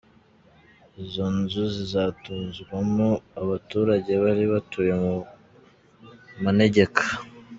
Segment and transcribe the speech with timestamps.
[1.03, 3.09] Izo nzu zizatuzwamo
[3.41, 5.15] abaturage bari batuye mu
[6.43, 7.03] manegeka.